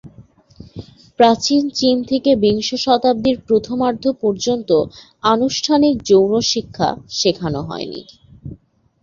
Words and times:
প্রাচীন 1.19 1.63
চীন 1.69 1.95
থেকে 2.03 2.31
বিংশ 2.35 2.69
শতাব্দীর 2.77 3.37
প্রথমার্ধ 3.47 4.03
পর্যন্ত 4.21 4.69
আনুষ্ঠানিক 5.23 5.95
যৌন 6.03 6.33
শিক্ষা 6.51 6.89
শেখানো 7.11 7.61
হয়নি। 7.61 8.01